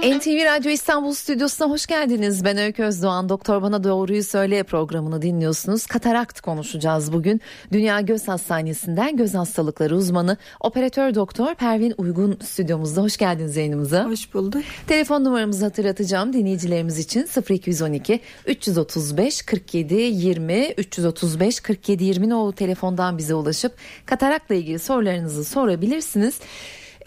NTV 0.00 0.44
Radyo 0.44 0.70
İstanbul 0.70 1.12
Stüdyosu'na 1.12 1.70
hoş 1.70 1.86
geldiniz. 1.86 2.44
Ben 2.44 2.58
Öykü 2.58 2.82
Özdoğan. 2.82 3.28
Doktor 3.28 3.62
Bana 3.62 3.84
Doğruyu 3.84 4.24
Söyle 4.24 4.62
programını 4.62 5.22
dinliyorsunuz. 5.22 5.86
Katarakt 5.86 6.40
konuşacağız 6.40 7.12
bugün. 7.12 7.40
Dünya 7.72 8.00
Göz 8.00 8.28
Hastanesi'nden 8.28 9.16
göz 9.16 9.34
hastalıkları 9.34 9.96
uzmanı 9.96 10.36
operatör 10.60 11.14
doktor 11.14 11.54
Pervin 11.54 11.94
Uygun 11.98 12.38
stüdyomuzda. 12.42 13.02
Hoş 13.02 13.16
geldiniz 13.16 13.56
yayınımıza. 13.56 14.04
Hoş 14.04 14.34
bulduk. 14.34 14.62
Telefon 14.86 15.24
numaramızı 15.24 15.64
hatırlatacağım 15.64 16.32
dinleyicilerimiz 16.32 16.98
için 16.98 17.28
0212 17.50 18.20
335 18.46 19.42
47 19.42 19.94
20 19.94 20.68
335 20.78 21.60
47 21.60 22.04
20 22.04 22.34
o 22.34 22.52
telefondan 22.52 23.18
bize 23.18 23.34
ulaşıp 23.34 23.72
katarakla 24.06 24.54
ilgili 24.54 24.78
sorularınızı 24.78 25.44
sorabilirsiniz. 25.44 26.40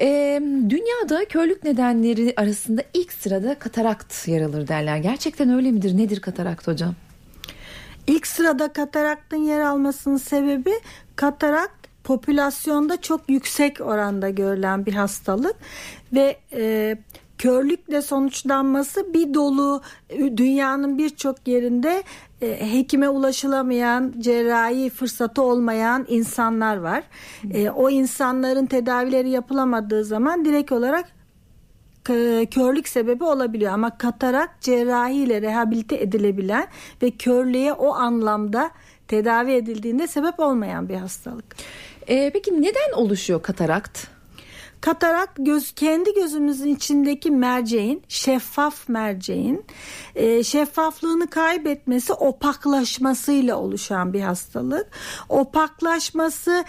Ee, 0.03 0.41
dünyada 0.69 1.25
körlük 1.25 1.63
nedenleri 1.63 2.33
arasında 2.37 2.83
ilk 2.93 3.13
sırada 3.13 3.59
katarakt 3.59 4.27
yer 4.27 4.41
alır 4.41 4.67
derler. 4.67 4.97
Gerçekten 4.97 5.49
öyle 5.49 5.71
midir? 5.71 5.97
Nedir 5.97 6.19
katarakt 6.19 6.67
hocam? 6.67 6.95
İlk 8.07 8.27
sırada 8.27 8.73
kataraktın 8.73 9.37
yer 9.37 9.59
almasının 9.59 10.17
sebebi 10.17 10.71
katarakt 11.15 11.87
popülasyonda 12.03 13.01
çok 13.01 13.29
yüksek 13.29 13.81
oranda 13.81 14.29
görülen 14.29 14.85
bir 14.85 14.93
hastalık 14.93 15.55
ve 16.13 16.37
e, 16.53 16.97
körlükle 17.43 18.01
sonuçlanması 18.01 19.13
bir 19.13 19.33
dolu 19.33 19.81
dünyanın 20.37 20.97
birçok 20.97 21.47
yerinde 21.47 22.03
e, 22.41 22.73
hekime 22.73 23.09
ulaşılamayan, 23.09 24.13
cerrahi 24.19 24.89
fırsatı 24.89 25.41
olmayan 25.41 26.05
insanlar 26.09 26.77
var. 26.77 27.03
E, 27.53 27.69
o 27.69 27.89
insanların 27.89 28.65
tedavileri 28.65 29.29
yapılamadığı 29.29 30.05
zaman 30.05 30.45
direkt 30.45 30.71
olarak 30.71 31.05
körlük 32.51 32.87
sebebi 32.87 33.23
olabiliyor 33.23 33.73
ama 33.73 33.97
katarak 33.97 34.61
cerrahiyle 34.61 35.41
rehabilite 35.41 35.95
edilebilen 35.95 36.67
ve 37.01 37.11
körlüğe 37.11 37.73
o 37.73 37.93
anlamda 37.93 38.71
tedavi 39.07 39.51
edildiğinde 39.51 40.07
sebep 40.07 40.39
olmayan 40.39 40.89
bir 40.89 40.95
hastalık. 40.95 41.45
Ee, 42.07 42.29
peki 42.33 42.61
neden 42.61 42.91
oluşuyor 42.95 43.41
katarakt? 43.41 44.12
Katarak 44.83 45.29
göz 45.37 45.71
kendi 45.71 46.13
gözümüzün 46.13 46.75
içindeki 46.75 47.31
merceğin 47.31 48.03
şeffaf 48.07 48.89
merceğin 48.89 49.65
e, 50.15 50.43
şeffaflığını 50.43 51.27
kaybetmesi 51.27 52.13
opaklaşmasıyla 52.13 53.57
oluşan 53.57 54.13
bir 54.13 54.21
hastalık. 54.21 54.87
Opaklaşması 55.29 56.65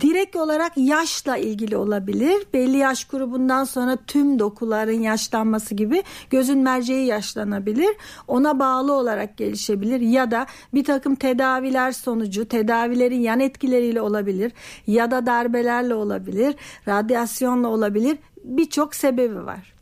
direkt 0.00 0.36
olarak 0.36 0.72
yaşla 0.76 1.36
ilgili 1.36 1.76
olabilir. 1.76 2.46
Belli 2.54 2.76
yaş 2.76 3.04
grubundan 3.04 3.64
sonra 3.64 3.96
tüm 4.06 4.38
dokuların 4.38 5.00
yaşlanması 5.00 5.74
gibi 5.74 6.02
gözün 6.30 6.58
merceği 6.58 7.06
yaşlanabilir. 7.06 7.96
Ona 8.28 8.58
bağlı 8.58 8.92
olarak 8.92 9.36
gelişebilir 9.36 10.00
ya 10.00 10.30
da 10.30 10.46
bir 10.74 10.84
takım 10.84 11.14
tedaviler 11.14 11.92
sonucu 11.92 12.48
tedavilerin 12.48 13.20
yan 13.20 13.40
etkileriyle 13.40 14.00
olabilir 14.00 14.52
ya 14.86 15.10
da 15.10 15.26
darbelerle 15.26 15.94
olabilir. 15.94 16.54
Radyasyon 16.88 17.49
enfeksiyonla 17.50 17.68
olabilir. 17.68 18.18
Birçok 18.44 18.94
sebebi 18.94 19.46
var. 19.46 19.72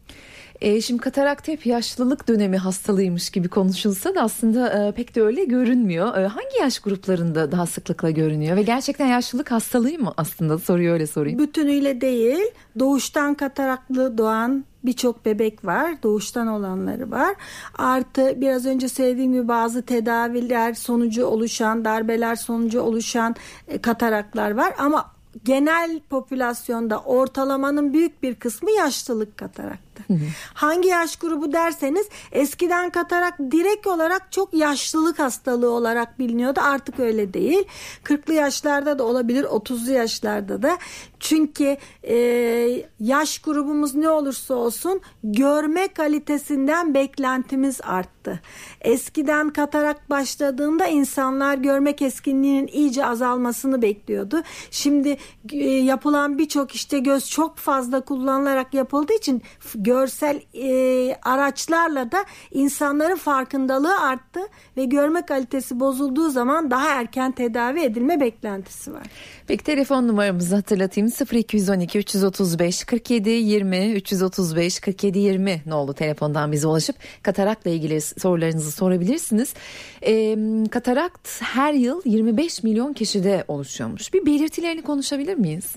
E, 0.60 0.80
şimdi 0.80 1.00
katarakt 1.00 1.48
hep 1.48 1.66
yaşlılık 1.66 2.28
dönemi 2.28 2.56
hastalığıymış 2.56 3.30
gibi 3.30 3.48
konuşulsa 3.48 4.14
da 4.14 4.22
aslında 4.22 4.68
e, 4.68 4.92
pek 4.92 5.14
de 5.14 5.22
öyle 5.22 5.44
görünmüyor. 5.44 6.16
E, 6.16 6.26
hangi 6.26 6.56
yaş 6.60 6.78
gruplarında 6.78 7.52
daha 7.52 7.66
sıklıkla 7.66 8.10
görünüyor 8.10 8.56
ve 8.56 8.62
gerçekten 8.62 9.06
yaşlılık 9.06 9.50
hastalığı 9.50 9.98
mı 9.98 10.12
aslında 10.16 10.58
soruyor 10.58 10.94
öyle 10.94 11.06
sorayım. 11.06 11.38
Bütünüyle 11.38 12.00
değil 12.00 12.44
doğuştan 12.78 13.34
kataraklı 13.34 14.18
doğan 14.18 14.64
birçok 14.84 15.24
bebek 15.24 15.64
var. 15.64 16.02
Doğuştan 16.02 16.46
olanları 16.46 17.10
var. 17.10 17.34
Artı 17.78 18.40
biraz 18.40 18.66
önce 18.66 18.88
söylediğim 18.88 19.32
gibi 19.32 19.48
bazı 19.48 19.82
tedaviler 19.82 20.74
sonucu 20.74 21.26
oluşan, 21.26 21.84
darbeler 21.84 22.36
sonucu 22.36 22.80
oluşan 22.80 23.36
e, 23.68 23.78
kataraklar 23.78 24.50
var. 24.50 24.74
Ama 24.78 25.17
genel 25.44 26.00
popülasyonda 26.10 27.00
ortalamanın 27.00 27.92
büyük 27.92 28.22
bir 28.22 28.34
kısmı 28.34 28.70
yaşlılık 28.70 29.38
kataraktı. 29.98 30.14
Hı 30.14 30.26
hı. 30.26 30.30
Hangi 30.54 30.88
yaş 30.88 31.16
grubu 31.16 31.52
derseniz 31.52 32.08
eskiden 32.32 32.90
katarak 32.90 33.38
direkt 33.38 33.86
olarak 33.86 34.32
çok 34.32 34.54
yaşlılık 34.54 35.18
hastalığı 35.18 35.70
olarak 35.70 36.18
biliniyordu. 36.18 36.60
Artık 36.62 37.00
öyle 37.00 37.34
değil. 37.34 37.64
40'lı 38.04 38.34
yaşlarda 38.34 38.98
da 38.98 39.04
olabilir, 39.04 39.44
30'lu 39.44 39.92
yaşlarda 39.92 40.62
da. 40.62 40.78
Çünkü 41.20 41.76
e, 42.02 42.16
yaş 43.00 43.38
grubumuz 43.38 43.94
ne 43.94 44.08
olursa 44.08 44.54
olsun 44.54 45.00
görme 45.24 45.88
kalitesinden 45.88 46.94
beklentimiz 46.94 47.80
arttı. 47.82 48.40
Eskiden 48.80 49.50
katarak 49.50 50.10
başladığında 50.10 50.86
insanlar 50.86 51.58
görme 51.58 51.96
keskinliğinin 51.96 52.66
iyice 52.66 53.06
azalmasını 53.06 53.82
bekliyordu. 53.82 54.42
Şimdi 54.70 55.16
e, 55.52 55.64
yapılan 55.68 56.38
birçok 56.38 56.74
işte 56.74 56.98
göz 56.98 57.30
çok 57.30 57.56
fazla 57.56 58.00
kullanılarak 58.00 58.74
yapıldığı 58.74 59.12
için 59.12 59.42
görsel 59.88 60.40
e, 60.54 61.14
araçlarla 61.22 62.12
da 62.12 62.24
insanların 62.50 63.16
farkındalığı 63.16 64.00
arttı 64.00 64.40
ve 64.76 64.84
görme 64.84 65.22
kalitesi 65.22 65.80
bozulduğu 65.80 66.30
zaman 66.30 66.70
daha 66.70 66.88
erken 66.88 67.32
tedavi 67.32 67.80
edilme 67.80 68.20
beklentisi 68.20 68.92
var. 68.92 69.06
Peki 69.46 69.64
telefon 69.64 70.08
numaramızı 70.08 70.54
hatırlatayım 70.54 71.10
0212 71.32 71.98
335 71.98 72.84
47 72.84 73.30
20 73.30 73.92
335 73.92 74.80
47 74.80 75.18
20 75.18 75.62
ne 75.66 75.74
oldu 75.74 75.92
telefondan 75.92 76.52
bize 76.52 76.66
ulaşıp 76.66 76.96
katarakla 77.22 77.70
ilgili 77.70 78.00
sorularınızı 78.00 78.72
sorabilirsiniz. 78.72 79.54
E, 80.02 80.36
katarakt 80.70 81.42
her 81.42 81.72
yıl 81.72 82.02
25 82.04 82.62
milyon 82.62 82.92
kişide 82.92 83.44
oluşuyormuş. 83.48 84.14
Bir 84.14 84.26
belirtilerini 84.26 84.82
konuşabilir 84.82 85.34
miyiz? 85.34 85.76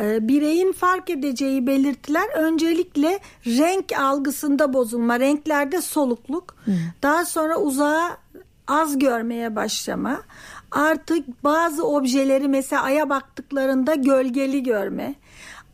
Ee, 0.00 0.28
bireyin 0.28 0.72
fark 0.72 1.10
edeceği 1.10 1.66
belirtiler 1.66 2.28
öncelikle 2.36 3.18
renk 3.46 3.92
algısında 3.98 4.72
bozulma, 4.72 5.20
renklerde 5.20 5.80
solukluk, 5.80 6.56
hmm. 6.64 6.74
daha 7.02 7.24
sonra 7.24 7.56
uzağa 7.56 8.16
az 8.68 8.98
görmeye 8.98 9.56
başlama, 9.56 10.22
artık 10.70 11.44
bazı 11.44 11.84
objeleri 11.86 12.48
mesela 12.48 12.82
aya 12.82 13.10
baktıklarında 13.10 13.94
gölgeli 13.94 14.62
görme, 14.62 15.14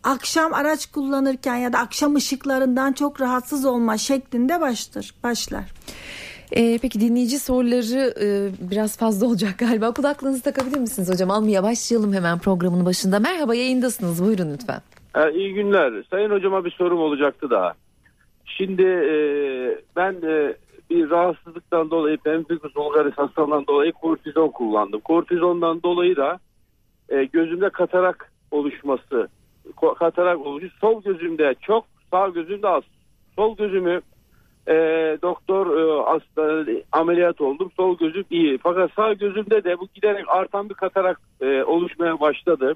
akşam 0.04 0.54
araç 0.54 0.86
kullanırken 0.86 1.56
ya 1.56 1.72
da 1.72 1.78
akşam 1.78 2.14
ışıklarından 2.14 2.92
çok 2.92 3.20
rahatsız 3.20 3.64
olma 3.64 3.98
şeklinde 3.98 4.60
başlar. 4.60 5.14
başlar. 5.24 5.64
Ee, 6.56 6.78
peki 6.82 7.00
dinleyici 7.00 7.38
soruları 7.38 8.14
e, 8.24 8.26
biraz 8.70 8.98
fazla 8.98 9.26
olacak 9.26 9.58
galiba. 9.58 9.92
Kulaklığınızı 9.94 10.42
takabilir 10.42 10.78
misiniz 10.78 11.10
hocam? 11.12 11.30
Almaya 11.30 11.62
başlayalım 11.62 12.12
hemen 12.12 12.38
programın 12.38 12.86
başında. 12.86 13.18
Merhaba 13.18 13.54
yayındasınız 13.54 14.24
buyurun 14.24 14.52
lütfen. 14.52 14.80
Ee, 15.16 15.32
iyi 15.32 15.54
günler. 15.54 16.04
Sayın 16.10 16.30
hocama 16.30 16.64
bir 16.64 16.70
sorum 16.70 17.00
olacaktı 17.00 17.50
daha. 17.50 17.72
Şimdi 18.44 18.82
e, 18.82 19.14
ben 19.96 20.12
e, 20.12 20.54
bir 20.90 21.10
rahatsızlıktan 21.10 21.90
dolayı 21.90 22.16
pemphigus 22.16 22.76
vulgaris 22.76 23.14
hastalığından 23.14 23.66
dolayı 23.66 23.92
kortizon 23.92 24.48
kullandım. 24.48 25.00
Kortizondan 25.00 25.82
dolayı 25.82 26.16
da 26.16 26.38
e, 27.08 27.24
gözümde 27.24 27.70
katarak 27.70 28.32
oluşması, 28.50 29.28
katarak 29.98 30.46
oluşu 30.46 30.70
sol 30.80 31.02
gözümde 31.02 31.54
çok, 31.60 31.84
sağ 32.10 32.28
gözümde 32.28 32.68
az. 32.68 32.82
Sol 33.36 33.56
gözümü 33.56 34.00
e, 34.70 34.74
doktor 35.22 35.66
e, 35.76 36.02
hasta 36.04 36.72
ameliyat 36.92 37.40
oldum. 37.40 37.70
Sol 37.76 37.98
gözüm 37.98 38.24
iyi. 38.30 38.58
Fakat 38.58 38.90
sağ 38.96 39.12
gözümde 39.12 39.64
de 39.64 39.78
bu 39.78 39.88
giderek 39.94 40.24
artan 40.28 40.68
bir 40.68 40.74
katarak 40.74 41.20
e, 41.40 41.62
oluşmaya 41.62 42.20
başladı. 42.20 42.74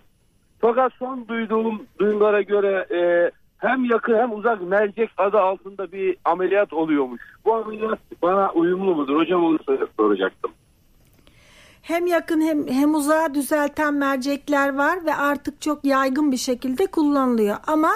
Fakat 0.60 0.93
son 0.99 1.28
duyduğum 1.28 1.87
duyumlara 1.99 2.43
göre 2.43 2.87
e, 2.91 3.31
hem 3.59 3.84
yakın 3.84 4.19
hem 4.19 4.32
uzak 4.32 4.62
mercek 4.62 5.10
adı 5.16 5.38
altında 5.38 5.93
bir 5.93 6.17
ameliyat 6.25 6.73
oluyormuş. 6.73 7.23
Bu 7.44 7.55
ameliyat 7.55 7.99
bana 8.23 8.52
uyumlu 8.52 8.94
mudur? 8.94 9.17
Hocam 9.17 9.44
onu 9.44 9.58
soracaktım 9.97 10.50
hem 11.85 12.07
yakın 12.07 12.41
hem, 12.41 12.69
hem 12.69 12.95
uzağa 12.95 13.35
düzelten 13.35 13.95
mercekler 13.95 14.75
var 14.75 15.05
ve 15.05 15.15
artık 15.15 15.61
çok 15.61 15.85
yaygın 15.85 16.33
bir 16.33 16.37
şekilde 16.37 16.87
kullanılıyor. 16.87 17.57
Ama 17.67 17.93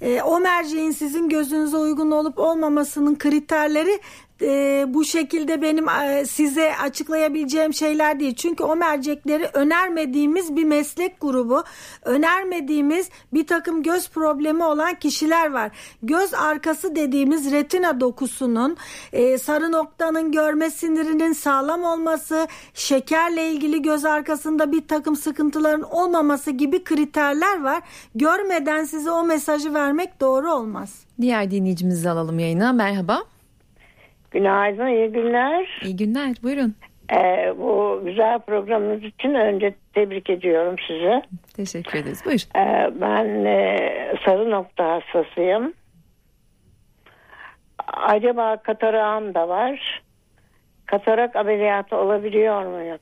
e, 0.00 0.22
o 0.22 0.40
merceğin 0.40 0.90
sizin 0.90 1.28
gözünüze 1.28 1.76
uygun 1.76 2.10
olup 2.10 2.38
olmamasının 2.38 3.14
kriterleri 3.14 4.00
e, 4.42 4.84
bu 4.88 5.04
şekilde 5.04 5.62
benim 5.62 5.88
e, 5.88 6.24
size 6.26 6.76
açıklayabileceğim 6.76 7.74
şeyler 7.74 8.20
değil. 8.20 8.34
Çünkü 8.34 8.64
o 8.64 8.76
mercekleri 8.76 9.48
önermediğimiz 9.52 10.56
bir 10.56 10.64
meslek 10.64 11.20
grubu, 11.20 11.64
önermediğimiz 12.04 13.08
bir 13.32 13.46
takım 13.46 13.82
göz 13.82 14.10
problemi 14.10 14.64
olan 14.64 14.94
kişiler 14.94 15.52
var. 15.52 15.70
Göz 16.02 16.34
arkası 16.34 16.96
dediğimiz 16.96 17.52
retina 17.52 18.00
dokusunun, 18.00 18.76
e, 19.12 19.38
sarı 19.38 19.72
noktanın 19.72 20.32
görme 20.32 20.70
sinirinin 20.70 21.32
sağlam 21.32 21.84
olması, 21.84 22.48
şekerle 22.74 23.50
ilgili 23.50 23.82
göz 23.82 24.04
arkasında 24.04 24.72
bir 24.72 24.88
takım 24.88 25.16
sıkıntıların 25.16 25.82
olmaması 25.82 26.50
gibi 26.50 26.84
kriterler 26.84 27.62
var. 27.62 27.82
Görmeden 28.14 28.84
size 28.84 29.10
o 29.10 29.24
mesajı 29.24 29.74
vermek 29.74 30.20
doğru 30.20 30.52
olmaz. 30.52 31.04
Diğer 31.20 31.50
dinleyicimizi 31.50 32.10
alalım 32.10 32.38
yayına. 32.38 32.72
Merhaba. 32.72 33.22
Günaydın, 34.32 34.86
iyi 34.86 35.12
günler. 35.12 35.80
İyi 35.82 35.96
günler, 35.96 36.36
buyurun. 36.42 36.74
Ee, 37.16 37.54
bu 37.58 38.00
güzel 38.04 38.38
programınız 38.38 39.04
için 39.04 39.34
önce 39.34 39.74
tebrik 39.94 40.30
ediyorum 40.30 40.76
sizi. 40.88 41.22
Teşekkür 41.56 41.98
ederiz, 41.98 42.22
buyur. 42.26 42.40
Ee, 42.56 43.00
ben 43.00 43.44
e, 43.44 43.78
sarı 44.24 44.50
nokta 44.50 44.84
hastasıyım. 44.88 45.72
Acaba 47.92 48.56
katarağım 48.56 49.34
da 49.34 49.48
var. 49.48 50.02
Katarak 50.86 51.36
ameliyatı 51.36 51.96
olabiliyor 51.96 52.66
mu? 52.66 52.98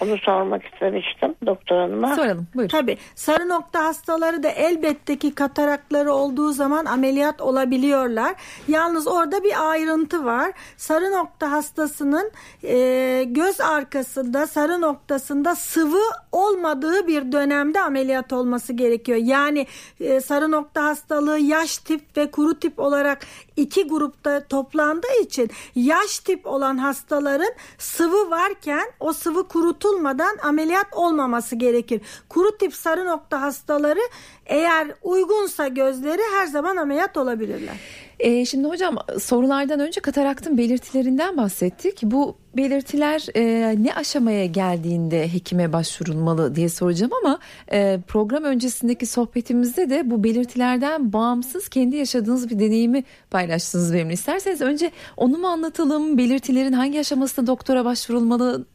Onu 0.00 0.18
sormak 0.18 0.64
istemiştim 0.64 1.34
doktor 1.46 1.76
hanıma. 1.76 2.16
Soralım, 2.16 2.46
buyur. 2.54 2.68
Tabii 2.68 2.98
sarı 3.14 3.48
nokta 3.48 3.84
hastaları 3.84 4.42
da 4.42 4.48
elbette 4.48 5.16
ki 5.16 5.34
katarakları 5.34 6.12
olduğu 6.12 6.52
zaman 6.52 6.84
ameliyat 6.84 7.40
olabiliyorlar. 7.40 8.34
Yalnız 8.68 9.06
orada 9.06 9.44
bir 9.44 9.70
ayrıntı 9.70 10.24
var. 10.24 10.52
Sarı 10.76 11.12
nokta 11.12 11.50
hastasının 11.50 12.30
e, 12.62 13.24
göz 13.26 13.60
arkasında 13.60 14.46
sarı 14.46 14.80
noktasında 14.80 15.54
sıvı 15.54 16.02
olmadığı 16.32 17.06
bir 17.06 17.32
dönemde 17.32 17.80
ameliyat 17.80 18.32
olması 18.32 18.72
gerekiyor. 18.72 19.18
Yani 19.22 19.66
e, 20.00 20.20
sarı 20.20 20.50
nokta 20.50 20.84
hastalığı 20.84 21.38
yaş 21.38 21.78
tip 21.78 22.16
ve 22.16 22.30
kuru 22.30 22.58
tip 22.58 22.78
olarak 22.78 23.26
iki 23.56 23.88
grupta 23.88 24.44
toplandığı 24.44 25.20
için 25.22 25.50
yaş 25.74 26.18
tip 26.18 26.46
olan 26.46 26.78
hastaların 26.78 27.52
sıvı 27.78 28.30
varken 28.30 28.92
o 29.00 29.12
sıvı 29.12 29.48
kurutulmadan 29.80 30.36
ameliyat 30.42 30.86
olmaması 30.92 31.56
gerekir. 31.56 32.00
Kuru 32.28 32.58
tip 32.58 32.74
sarı 32.74 33.06
nokta 33.06 33.42
hastaları 33.42 34.00
eğer 34.46 34.88
uygunsa 35.02 35.68
gözleri 35.68 36.20
her 36.34 36.46
zaman 36.46 36.76
ameliyat 36.76 37.16
olabilirler. 37.16 37.74
Ee, 38.20 38.44
şimdi 38.44 38.68
hocam 38.68 38.96
sorulardan 39.20 39.80
önce 39.80 40.00
kataraktın 40.00 40.58
belirtilerinden 40.58 41.36
bahsettik. 41.36 41.98
Bu 42.02 42.36
belirtiler 42.56 43.26
e, 43.34 43.74
ne 43.82 43.94
aşamaya 43.94 44.46
geldiğinde 44.46 45.32
hekime 45.32 45.72
başvurulmalı 45.72 46.54
diye 46.54 46.68
soracağım 46.68 47.12
ama 47.24 47.38
e, 47.72 48.00
program 48.08 48.44
öncesindeki 48.44 49.06
sohbetimizde 49.06 49.90
de 49.90 50.10
bu 50.10 50.24
belirtilerden 50.24 51.12
bağımsız 51.12 51.68
kendi 51.68 51.96
yaşadığınız 51.96 52.50
bir 52.50 52.58
deneyimi 52.58 53.04
paylaştınız 53.30 53.94
benimle. 53.94 54.12
İsterseniz 54.12 54.60
önce 54.60 54.90
onu 55.16 55.38
mu 55.38 55.46
anlatalım? 55.46 56.18
Belirtilerin 56.18 56.72
hangi 56.72 57.00
aşamasında 57.00 57.46
doktora 57.46 57.84
başvurulmalı? 57.84 58.66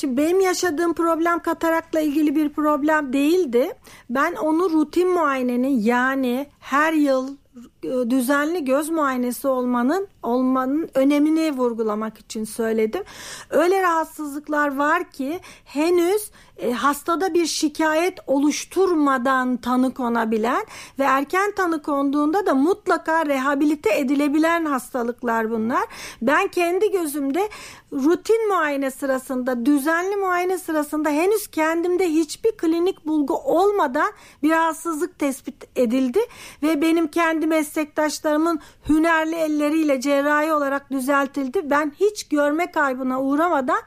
Şimdi 0.00 0.16
benim 0.16 0.40
yaşadığım 0.40 0.94
problem 0.94 1.38
katarakla 1.38 2.00
ilgili 2.00 2.36
bir 2.36 2.48
problem 2.48 3.12
değildi. 3.12 3.72
Ben 4.10 4.34
onu 4.34 4.70
rutin 4.70 5.08
muayenenin 5.08 5.80
yani 5.80 6.46
her 6.60 6.92
yıl 6.92 7.36
düzenli 7.82 8.64
göz 8.64 8.90
muayenesi 8.90 9.48
olmanın 9.48 10.08
olmanın 10.22 10.90
önemini 10.94 11.52
vurgulamak 11.52 12.18
için 12.18 12.44
söyledim. 12.44 13.02
Öyle 13.50 13.82
rahatsızlıklar 13.82 14.76
var 14.76 15.10
ki 15.10 15.40
henüz 15.64 16.30
e, 16.58 16.72
hastada 16.72 17.34
bir 17.34 17.46
şikayet 17.46 18.18
oluşturmadan 18.26 19.56
tanı 19.56 19.94
konabilen 19.94 20.66
ve 20.98 21.04
erken 21.04 21.52
tanı 21.52 21.82
konduğunda 21.82 22.46
da 22.46 22.54
mutlaka 22.54 23.26
rehabilite 23.26 23.98
edilebilen 23.98 24.64
hastalıklar 24.64 25.50
bunlar. 25.50 25.84
Ben 26.22 26.48
kendi 26.48 26.90
gözümde 26.90 27.48
rutin 27.92 28.48
muayene 28.48 28.90
sırasında, 28.90 29.66
düzenli 29.66 30.16
muayene 30.16 30.58
sırasında 30.58 31.10
henüz 31.10 31.46
kendimde 31.46 32.08
hiçbir 32.08 32.52
klinik 32.52 33.06
bulgu 33.06 33.34
olmadan 33.34 34.12
bir 34.42 34.50
rahatsızlık 34.50 35.18
tespit 35.18 35.64
edildi 35.76 36.20
ve 36.62 36.82
benim 36.82 37.08
kendi 37.08 37.46
meslektaşlarımın 37.68 38.60
hünerli 38.88 39.34
elleriyle 39.34 40.00
cerrahi 40.00 40.52
olarak 40.52 40.90
düzeltildi. 40.90 41.70
Ben 41.70 41.92
hiç 42.00 42.28
görme 42.28 42.70
kaybına 42.70 43.22
uğramadan 43.22 43.80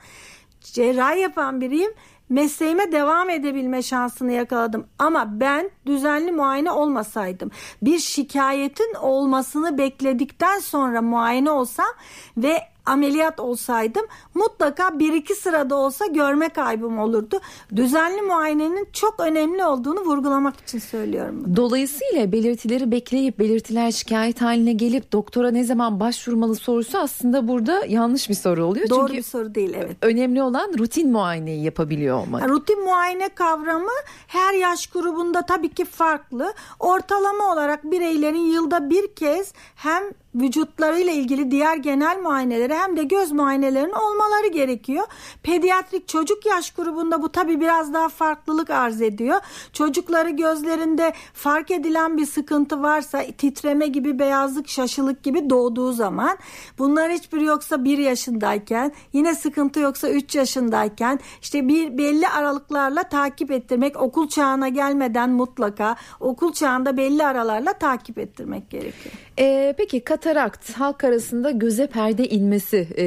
cerrahi 0.62 1.19
yapan 1.19 1.62
biriyim 1.62 1.92
mesleğime 2.30 2.92
devam 2.92 3.30
edebilme 3.30 3.81
şansını 3.81 4.31
yakaladım. 4.31 4.88
Ama 5.00 5.39
ben 5.39 5.72
düzenli 5.86 6.31
muayene 6.31 6.72
olmasaydım, 6.72 7.51
bir 7.81 8.00
şikayetin 8.00 8.94
olmasını 9.01 9.78
bekledikten 9.78 10.60
sonra 10.60 11.01
muayene 11.01 11.51
olsam 11.51 11.89
ve 12.38 12.62
ameliyat 12.86 13.39
olsaydım 13.39 14.06
mutlaka 14.33 15.00
bir 15.00 15.13
iki 15.13 15.36
sırada 15.36 15.75
olsa 15.75 16.06
görme 16.06 16.50
kaybım 16.50 17.00
olurdu. 17.00 17.39
Düzenli 17.75 18.22
muayenenin 18.22 18.88
çok 18.94 19.19
önemli 19.19 19.66
olduğunu 19.66 20.00
vurgulamak 20.00 20.60
için 20.60 20.80
söylüyorum. 20.80 21.44
Bunu. 21.45 21.56
Dolayısıyla 21.56 22.31
belirtileri 22.31 22.92
bekleyip 22.92 23.39
belirtiler 23.39 23.92
şikayet 23.92 24.42
haline 24.42 24.74
gelip 24.74 25.12
doktora 25.12 25.51
ne 25.51 25.63
zaman 25.63 26.00
başvurmalı 26.00 26.56
sorusu 26.56 26.98
aslında 26.98 27.48
burada 27.48 27.86
yanlış 27.86 28.30
bir 28.30 28.36
soru 28.36 28.66
oluyor. 28.66 28.89
Doğru 28.89 29.07
Çünkü 29.07 29.18
bir 29.18 29.24
soru 29.24 29.56
değil 29.56 29.74
evet. 29.77 29.98
Önemli 30.01 30.44
olan 30.44 30.74
rutin 30.77 31.12
muayeneyi 31.12 31.63
yapabiliyor 31.63 32.18
olmak. 32.18 32.50
Rutin 32.50 32.84
muayene 32.84 33.30
kavramı 33.30 33.92
her 34.27 34.54
yaş 34.54 34.88
grubunda 34.88 35.42
tabii 35.42 35.69
ki 35.69 35.86
farklı. 35.86 36.54
Ortalama 36.80 37.54
olarak 37.54 37.84
bireylerin 37.84 38.51
yılda 38.51 38.89
bir 38.89 39.16
kez 39.16 39.54
hem 39.75 40.04
vücutlarıyla 40.36 41.13
ilgili 41.13 41.51
diğer 41.51 41.78
genel 41.78 42.19
muayeneleri 42.19 42.74
hem 42.74 42.98
de 42.98 43.04
göz 43.04 43.31
muayenelerinin 43.31 43.92
olmaları 43.92 44.48
gerekiyor. 44.48 45.07
Pediatrik 45.44 46.07
çocuk 46.07 46.45
yaş 46.45 46.72
grubunda 46.72 47.22
bu 47.22 47.30
tabi 47.30 47.60
biraz 47.60 47.94
daha 47.94 48.10
farklılık 48.10 48.69
arz 48.69 49.01
ediyor. 49.01 49.39
Çocukları 49.74 50.30
gözlerinde 50.30 51.13
fark 51.33 51.72
edilen 51.72 52.18
bir 52.18 52.25
sıkıntı 52.25 52.81
varsa 52.81 53.24
titreme 53.38 53.88
gibi 53.88 54.19
beyazlık 54.19 54.69
şaşılık 54.69 55.24
gibi 55.24 55.50
doğduğu 55.50 55.92
zaman 55.92 56.38
bunlar 56.77 57.12
hiçbir 57.12 57.42
yoksa 57.42 57.84
bir 57.84 57.98
yaşındayken 57.98 58.92
yine 59.13 59.36
sıkıntı 59.36 59.80
yoksa 59.80 60.10
üç 60.10 60.36
yaşındayken 60.36 61.19
işte 61.42 61.68
bir 61.68 61.98
belli 61.98 62.27
aralıklarla 62.27 63.04
takip 63.04 63.51
ettirmek 63.51 64.01
okul 64.01 64.30
çağına 64.30 64.68
gelmeden 64.68 65.30
mutlaka 65.30 65.95
okul 66.19 66.54
çağında 66.54 66.98
belli 66.98 67.25
aralarla 67.25 67.74
takip 67.74 68.18
ettirmek 68.18 68.69
gerekiyor. 68.69 69.16
Ee, 69.39 69.75
peki 69.77 70.04
katarakt 70.21 70.71
halk 70.71 71.03
arasında 71.03 71.51
göze 71.51 71.88
perde 71.88 72.29
inmesi 72.29 72.88
e, 72.97 73.06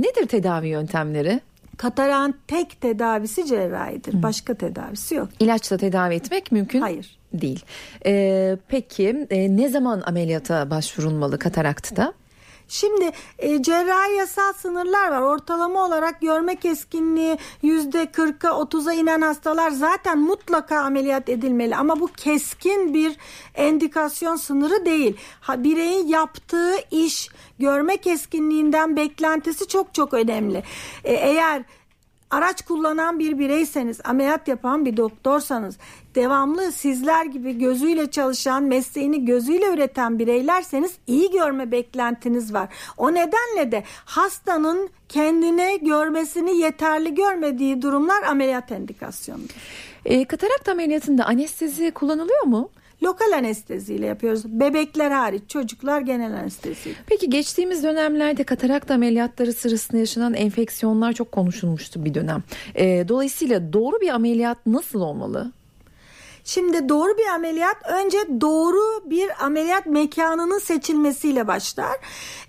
nedir 0.00 0.26
tedavi 0.26 0.68
yöntemleri? 0.68 1.40
Katarağın 1.76 2.34
tek 2.46 2.80
tedavisi 2.80 3.46
cerrahidir. 3.46 4.14
Hı. 4.14 4.22
Başka 4.22 4.54
tedavisi 4.54 5.14
yok. 5.14 5.28
İlaçla 5.40 5.76
tedavi 5.76 6.14
etmek 6.14 6.52
mümkün 6.52 6.80
Hayır. 6.80 7.18
değil. 7.32 7.64
Ee, 8.06 8.56
peki 8.68 9.26
e, 9.30 9.56
ne 9.56 9.68
zaman 9.68 10.02
ameliyata 10.06 10.70
başvurulmalı 10.70 11.38
kataraktta? 11.38 12.12
Şimdi 12.68 13.10
e, 13.38 13.62
cerrahi 13.62 14.12
yasal 14.12 14.52
sınırlar 14.52 15.10
var. 15.10 15.20
Ortalama 15.20 15.84
olarak 15.84 16.20
görme 16.20 16.56
keskinliği 16.56 17.38
yüzde 17.62 18.04
40'a 18.04 18.50
30'a 18.50 18.92
inen 18.92 19.20
hastalar 19.20 19.70
zaten 19.70 20.18
mutlaka 20.18 20.78
ameliyat 20.80 21.28
edilmeli. 21.28 21.76
Ama 21.76 22.00
bu 22.00 22.06
keskin 22.06 22.94
bir 22.94 23.16
endikasyon 23.54 24.36
sınırı 24.36 24.86
değil. 24.86 25.16
Ha, 25.40 25.64
bireyin 25.64 26.06
yaptığı 26.06 26.74
iş 26.90 27.28
görme 27.58 27.96
keskinliğinden 27.96 28.96
beklentisi 28.96 29.68
çok 29.68 29.94
çok 29.94 30.14
önemli. 30.14 30.62
E, 31.04 31.12
eğer 31.12 31.62
araç 32.36 32.62
kullanan 32.62 33.18
bir 33.18 33.38
bireyseniz, 33.38 34.00
ameliyat 34.04 34.48
yapan 34.48 34.84
bir 34.84 34.96
doktorsanız, 34.96 35.78
devamlı 36.14 36.72
sizler 36.72 37.26
gibi 37.26 37.58
gözüyle 37.58 38.10
çalışan, 38.10 38.62
mesleğini 38.62 39.24
gözüyle 39.24 39.74
üreten 39.74 40.18
bireylerseniz 40.18 40.94
iyi 41.06 41.30
görme 41.30 41.70
beklentiniz 41.70 42.54
var. 42.54 42.68
O 42.96 43.14
nedenle 43.14 43.72
de 43.72 43.84
hastanın 44.04 44.90
kendine 45.08 45.76
görmesini 45.76 46.58
yeterli 46.58 47.14
görmediği 47.14 47.82
durumlar 47.82 48.22
ameliyat 48.22 48.72
endikasyonudur. 48.72 49.54
E, 50.04 50.24
katarakt 50.24 50.68
ameliyatında 50.68 51.24
anestezi 51.24 51.90
kullanılıyor 51.90 52.42
mu? 52.42 52.70
Lokal 53.02 53.32
anesteziyle 53.32 54.06
yapıyoruz. 54.06 54.42
Bebekler 54.44 55.10
hariç 55.10 55.42
çocuklar 55.48 56.00
genel 56.00 56.32
anesteziyle. 56.32 56.96
Peki 57.06 57.30
geçtiğimiz 57.30 57.82
dönemlerde 57.82 58.44
katarakt 58.44 58.90
ameliyatları 58.90 59.52
sırasında 59.52 59.98
yaşanan 59.98 60.34
enfeksiyonlar 60.34 61.12
çok 61.12 61.32
konuşulmuştu 61.32 62.04
bir 62.04 62.14
dönem. 62.14 62.42
E, 62.74 63.08
dolayısıyla 63.08 63.72
doğru 63.72 64.00
bir 64.00 64.08
ameliyat 64.08 64.66
nasıl 64.66 65.00
olmalı? 65.00 65.52
Şimdi 66.44 66.88
doğru 66.88 67.18
bir 67.18 67.26
ameliyat 67.26 67.76
önce 67.88 68.18
doğru 68.40 69.10
bir 69.10 69.44
ameliyat 69.44 69.86
mekanının 69.86 70.58
seçilmesiyle 70.58 71.46
başlar. 71.46 71.96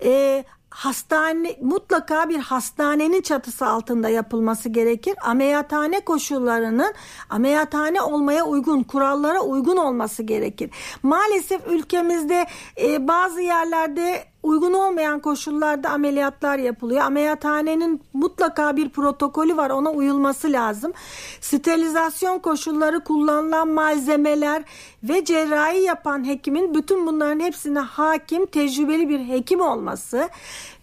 Ee, 0.03 0.43
hastane 0.69 1.57
mutlaka 1.61 2.29
bir 2.29 2.39
hastanenin 2.39 3.21
çatısı 3.21 3.65
altında 3.65 4.09
yapılması 4.09 4.69
gerekir. 4.69 5.15
Ameliyathane 5.23 5.99
koşullarının 5.99 6.93
ameliyathane 7.29 8.01
olmaya 8.01 8.45
uygun, 8.45 8.83
kurallara 8.83 9.41
uygun 9.41 9.77
olması 9.77 10.23
gerekir. 10.23 10.69
Maalesef 11.03 11.67
ülkemizde 11.67 12.47
e, 12.81 13.07
bazı 13.07 13.41
yerlerde 13.41 14.25
uygun 14.47 14.73
olmayan 14.73 15.19
koşullarda 15.19 15.89
ameliyatlar 15.89 16.57
yapılıyor. 16.57 17.01
Ameliyathanenin 17.01 18.01
mutlaka 18.13 18.77
bir 18.77 18.89
protokolü 18.89 19.57
var 19.57 19.69
ona 19.69 19.91
uyulması 19.91 20.51
lazım. 20.51 20.93
Sterilizasyon 21.41 22.39
koşulları 22.39 23.03
kullanılan 23.03 23.67
malzemeler 23.67 24.63
ve 25.03 25.25
cerrahi 25.25 25.79
yapan 25.79 26.27
hekimin 26.27 26.73
bütün 26.73 27.07
bunların 27.07 27.39
hepsine 27.39 27.79
hakim 27.79 28.45
tecrübeli 28.45 29.09
bir 29.09 29.19
hekim 29.19 29.61
olması 29.61 30.29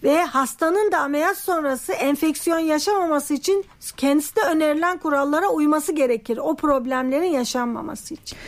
ve 0.02 0.24
hastanın 0.24 0.92
da 0.92 0.98
ameliyat 0.98 1.36
sonrası 1.36 1.92
enfeksiyon 1.92 2.58
yaşamaması 2.58 3.34
için 3.34 3.64
kendisi 3.96 4.36
de 4.36 4.40
önerilen 4.40 4.98
kurallara 4.98 5.48
uyması 5.48 5.92
gerekir. 5.92 6.38
O 6.42 6.54
problemlerin 6.56 7.30
yaşanmaması 7.30 8.14
için. 8.14 8.38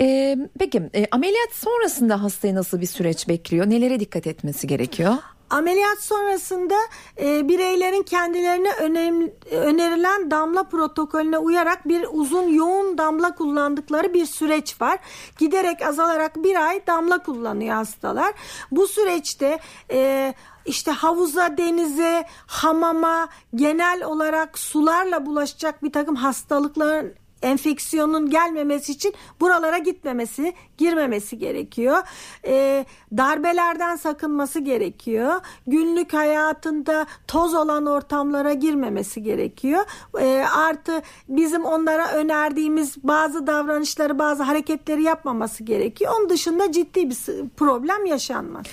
Ee, 0.00 0.36
peki 0.58 0.90
e, 0.94 1.06
ameliyat 1.10 1.52
sonrasında 1.52 2.22
hastayı 2.22 2.54
nasıl 2.54 2.80
bir 2.80 2.86
süreç 2.86 3.28
bekliyor? 3.28 3.70
Nelere 3.70 4.00
dikkat 4.00 4.26
etmesi 4.26 4.66
gerekiyor? 4.66 5.12
Ameliyat 5.50 5.98
sonrasında 6.00 6.74
e, 7.20 7.48
bireylerin 7.48 8.02
kendilerine 8.02 8.72
önemli, 8.72 9.34
önerilen 9.50 10.30
damla 10.30 10.64
protokolüne 10.64 11.38
uyarak 11.38 11.88
bir 11.88 12.06
uzun 12.10 12.48
yoğun 12.48 12.98
damla 12.98 13.34
kullandıkları 13.34 14.14
bir 14.14 14.26
süreç 14.26 14.80
var. 14.80 14.98
Giderek 15.38 15.82
azalarak 15.82 16.36
bir 16.36 16.66
ay 16.66 16.86
damla 16.86 17.22
kullanıyor 17.22 17.74
hastalar. 17.74 18.34
Bu 18.70 18.86
süreçte 18.86 19.58
e, 19.90 20.34
işte 20.66 20.90
havuza, 20.90 21.58
denize, 21.58 22.24
hamama, 22.46 23.28
genel 23.54 24.04
olarak 24.04 24.58
sularla 24.58 25.26
bulaşacak 25.26 25.82
bir 25.82 25.92
takım 25.92 26.16
hastalıkların 26.16 27.14
enfeksiyonun 27.42 28.30
gelmemesi 28.30 28.92
için 28.92 29.14
buralara 29.40 29.78
gitmemesi, 29.78 30.52
girmemesi 30.78 31.38
gerekiyor. 31.38 31.98
E, 32.46 32.84
darbelerden 33.16 33.96
sakınması 33.96 34.60
gerekiyor. 34.60 35.34
Günlük 35.66 36.12
hayatında 36.12 37.06
toz 37.26 37.54
olan 37.54 37.86
ortamlara 37.86 38.52
girmemesi 38.52 39.22
gerekiyor. 39.22 39.84
E, 40.20 40.44
artı 40.56 41.02
bizim 41.28 41.64
onlara 41.64 42.12
önerdiğimiz 42.12 42.96
bazı 43.04 43.46
davranışları, 43.46 44.18
bazı 44.18 44.42
hareketleri 44.42 45.02
yapmaması 45.02 45.64
gerekiyor. 45.64 46.12
Onun 46.18 46.30
dışında 46.30 46.72
ciddi 46.72 47.10
bir 47.10 47.16
problem 47.56 48.06
yaşanmaz. 48.06 48.66